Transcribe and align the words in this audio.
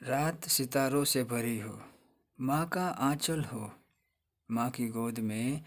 रात 0.00 0.44
सितारों 0.44 1.02
से 1.04 1.22
भरी 1.24 1.58
हो। 1.60 1.78
माँ 2.38 2.68
का 2.68 2.86
आंचल 2.88 3.40
हो। 3.44 3.70
माँ 4.48 4.68
की 4.70 4.86
गोद 4.88 5.18
में 5.18 5.62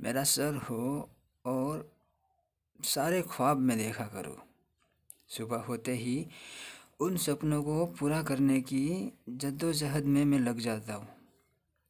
मेरा 0.00 0.22
सर 0.24 0.56
हो 0.70 1.08
और 1.44 1.90
सारे 2.80 3.22
ख्वाब 3.22 3.58
में 3.58 3.76
देखा 3.78 4.04
करो। 4.04 4.36
सुबह 5.28 5.56
होते 5.58 5.92
ही 5.92 6.26
उन 7.00 7.16
सपनों 7.16 7.62
को 7.62 7.86
पूरा 7.86 8.22
करने 8.22 8.60
की 8.60 9.12
जद्दोजहद 9.28 10.04
में 10.04 10.24
मैं 10.24 10.38
लग 10.38 10.58
जाता 10.58 10.94
हूँ। 10.94 11.08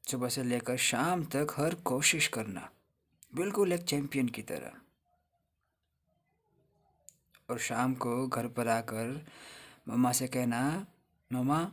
सुबह 0.04 0.28
से 0.28 0.42
लेकर 0.42 0.76
शाम 0.76 1.24
तक 1.24 1.54
हर 1.56 1.74
कोशिश 1.74 2.28
करना, 2.28 2.68
बिल्कुल 3.34 3.72
एक 3.72 3.82
चैंपियन 3.82 4.28
की 4.28 4.42
तरह। 4.42 4.72
और 7.50 7.58
शाम 7.58 7.94
को 7.94 8.26
घर 8.28 8.48
पर 8.48 8.68
आकर 8.68 9.24
मम्मा 9.88 10.12
से 10.12 10.28
कहना, 10.28 10.86
मम्मा 11.30 11.70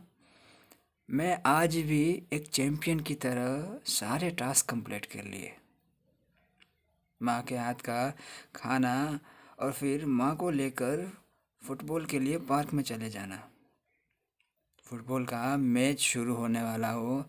मैं 1.12 1.42
आज 1.46 1.76
भी 1.76 2.26
एक 2.32 2.48
चैंपियन 2.48 3.00
की 3.00 3.14
तरह 3.14 3.80
सारे 3.86 4.30
टास्क 4.30 4.70
कंप्लीट 4.70 5.06
कर 5.06 5.24
लिए। 5.24 5.56
माँ 7.22 7.42
के 7.42 7.56
हाथ 7.56 7.74
का 7.74 8.10
खाना 8.54 9.20
और 9.58 9.72
फिर 9.72 10.06
माँ 10.06 10.36
को 10.36 10.50
लेकर 10.50 11.12
फुटबॉल 11.62 12.06
के 12.06 12.18
लिए 12.18 12.38
पार्क 12.38 12.72
में 12.72 12.82
चले 12.82 13.10
जाना। 13.10 13.50
फुटबॉल 14.84 15.26
का 15.26 15.56
मैच 15.56 16.00
शुरू 16.00 16.34
होने 16.34 16.62
वाला 16.62 16.90
हो 16.90 17.24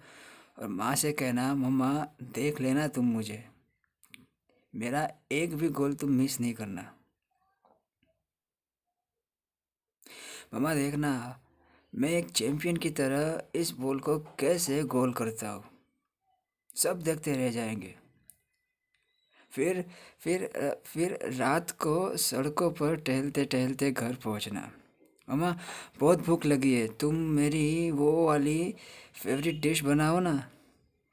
और 0.60 0.68
माँ 0.68 0.96
से 0.96 1.12
कहना, 1.12 1.56
मम्मा, 1.56 2.08
देख 2.24 2.62
लेना 2.62 2.88
तुम 2.88 3.06
मुझे। 3.06 3.50
मेरा 4.76 5.12
एक 5.32 5.56
भी 5.56 5.70
गोल 5.70 5.94
तुम 5.94 6.10
मिस 6.10 6.40
नहीं 6.40 6.54
करना। 6.54 6.94
मम्मा, 10.54 10.74
देखना 10.74 11.40
मैं 11.96 12.10
एक 12.10 12.30
चैंपियन 12.30 12.78
की 12.78 12.90
तरह 12.90 13.44
इस 13.56 13.72
बॉल 13.72 14.00
को 14.00 14.20
कैसे 14.20 14.84
गोल 14.84 15.14
करता 15.14 15.50
हूँ? 15.50 15.64
सब 16.76 17.02
देखते 17.02 17.34
रह 17.34 17.50
जाएँगे। 17.52 17.96
फिर 19.52 19.86
फिर 20.20 20.50
फिर 20.86 21.20
रात 21.24 21.72
को 21.72 22.18
सड़कों 22.18 22.72
पर 22.72 22.96
टहलते 22.96 23.46
टहलते 23.46 23.92
घर 23.92 24.16
पहुँचना। 24.16 24.72
अम्मा, 25.30 25.60
बहुत 26.00 26.26
भूख 26.26 26.46
लगी 26.46 26.74
है। 26.74 26.88
तुम 26.88 27.16
मेरी 27.16 27.92
वो 27.92 28.28
वाली 28.28 28.76
फेवरेट 29.24 29.62
डिश 29.62 29.84
बनाओ 29.84 30.20
ना, 30.20 30.50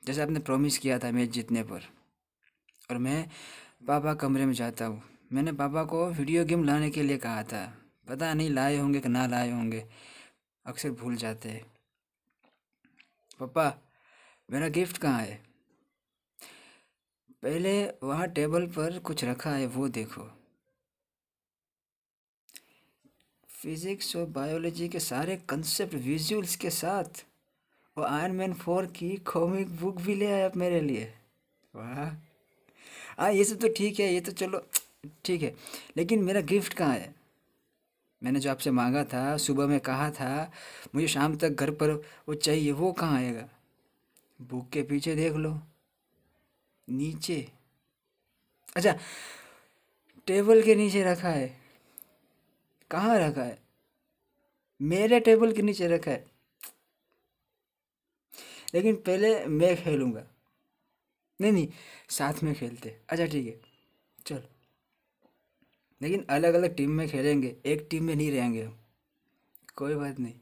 जैसे 0.05 0.22
आपने 0.22 0.41
प्रॉमिस 0.41 0.78
किया 0.78 0.98
था 0.98 1.11
मैच 1.11 1.30
जीतने 1.30 1.62
पर। 1.62 1.80
और 2.91 2.98
मैं 2.98 3.28
पापा 3.89 4.14
कमरे 4.14 4.47
में 4.47 4.55
जाता 4.55 4.86
हूँ। 4.86 5.02
मैंने 5.33 5.52
पापा 5.52 5.84
को 5.84 6.06
वीडियो 6.11 6.45
गेम 6.45 6.64
लाने 6.64 6.91
के 6.91 7.02
लिए 7.02 7.17
कहा 7.17 7.42
था। 7.42 7.78
पता 8.08 8.34
नहीं 8.34 8.50
लाए 8.50 8.77
होंगे 8.77 9.00
कि 9.00 9.08
ना 9.08 9.27
लाए 9.27 9.50
होंगे। 9.50 9.84
अक्सर 10.69 10.91
भूल 10.91 11.16
जाते 11.16 11.48
हैं। 11.48 11.64
पापा, 13.41 13.78
मेरा 14.50 14.69
गिफ्ट 14.69 14.98
कहाँ 14.98 15.20
है? 15.20 15.42
पहले 17.42 17.86
वहाँ 18.02 18.28
टेबल 18.28 18.66
पर 18.66 18.98
कुछ 18.98 19.24
रखा 19.24 19.50
है, 19.50 19.66
वो 19.66 19.89
देखो। 19.89 20.30
फिजिक्स 23.48 24.16
और 24.16 24.27
बायोलॉजी 24.27 24.89
के 24.89 25.00
सारे 25.00 25.36
कंसेप्ट 25.36 25.94
विजुअल्स 25.94 26.56
के 26.56 26.70
साथ, 26.70 27.24
वो 27.98 28.05
आयरन 28.05 28.34
मैन 28.34 28.55
फोर 28.55 28.86
की 28.86 29.16
कॉमिक 29.16 29.77
बुक 29.77 29.96
भी 29.96 30.14
ले 30.14 30.27
आए 30.27 30.42
आप 30.42 30.56
मेरे 30.56 30.80
लिए। 30.80 31.14
वाह। 31.74 32.05
हाँ 33.19 33.33
ये 33.33 33.44
सब 33.44 33.58
तो 33.58 33.69
ठीक 33.69 34.00
है, 34.00 34.14
ये 34.14 34.20
तो 34.20 34.33
चलो, 34.33 34.66
ठीक 35.24 35.42
है। 35.42 35.55
लेकिन 35.96 36.22
मेरा 36.22 36.41
गिफ्ट 36.41 36.74
कहाँ 36.74 36.94
है? 36.94 37.17
मैंने 38.22 38.41
जो 38.41 38.50
आपसे 38.50 38.70
मांगा 38.70 39.05
था, 39.05 39.36
सुबह 39.36 39.66
में 39.66 39.80
कहा 39.80 40.11
था, 40.11 40.52
मुझे 40.94 41.08
शाम 41.08 41.36
तक 41.36 41.48
घर 41.48 41.70
पर 41.70 41.91
वो 42.28 42.34
चाहिए, 42.34 42.72
वो 42.72 42.92
कहाँ 42.92 43.19
आएगा? 43.19 43.48
बुक 44.42 44.70
के 44.70 44.83
पीछे 44.83 45.14
देख 45.14 45.33
लो। 45.33 45.62
नीचे। 46.89 47.52
अच्छा 48.77 48.98
टेबल 50.27 50.62
के 50.62 50.74
नीचे 50.74 51.02
रखा 51.02 51.29
है। 51.29 51.61
कहाँ 52.90 53.18
रखा 53.18 53.42
है? 53.42 53.58
मेरे 54.83 55.20
टेबल 55.20 55.52
के 55.52 55.62
नीचे 55.62 55.89
रखा 55.89 56.11
है। 56.11 56.27
लेकिन 58.74 58.96
पहले 58.96 59.46
मैं 59.46 59.77
खेलूँगा। 59.77 60.24
नहीं 61.40 61.52
नहीं, 61.52 61.68
साथ 62.11 62.42
में 62.42 62.55
खेलते। 62.55 63.00
अच्छा 63.08 63.27
ठीक 63.27 63.46
है। 63.46 63.61
चल। 64.27 64.42
लेकिन 66.03 66.27
अलग 66.31 66.55
अलग 66.55 66.77
टीम 66.77 66.91
में 66.91 67.09
खेलेंगे, 67.09 67.57
एक 67.67 67.89
टीम 67.91 68.05
में 68.05 68.17
नहीं 68.17 68.31
रहेंगे 68.31 68.63
हम। 68.63 68.79
कोई 69.77 69.95
बात 69.95 70.19
नहीं। 70.19 70.41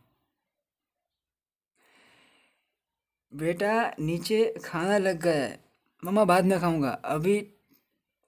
बेटा, 3.34 3.94
नीचे 4.00 4.54
खाना 4.64 4.98
लग 4.98 5.20
गया 5.20 5.44
है। 5.44 5.64
मम्मा, 6.04 6.24
बाद 6.24 6.44
में 6.44 6.60
खाऊँगा। 6.60 6.90
अभी 6.90 7.54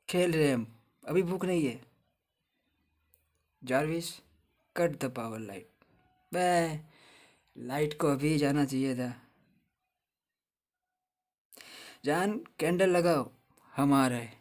खेल 0.08 0.32
रहे 0.32 0.52
हम। 0.52 0.78
अभी 1.04 1.22
भूख 1.22 1.44
नहीं 1.44 1.66
है। 1.66 1.84
Jarvis 3.64 4.20
cut 4.76 4.90
the 4.90 5.04
power 5.04 5.38
light 5.38 5.68
by 6.32 6.80
light 7.58 8.00
को 8.00 8.08
अभी 8.08 8.38
जाना 8.38 8.64
चाहिए 8.64 8.96
था। 8.96 9.22
जान 12.04 12.44
कैंडल 12.58 12.90
लगाओ। 12.90 13.30
हम 13.76 13.92
आ 13.92 14.08
रहे 14.08 14.37